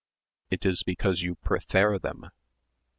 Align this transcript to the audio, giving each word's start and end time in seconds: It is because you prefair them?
It 0.49 0.65
is 0.65 0.81
because 0.81 1.21
you 1.21 1.35
prefair 1.35 2.01
them? 2.01 2.31